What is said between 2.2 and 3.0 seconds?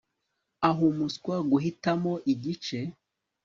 igice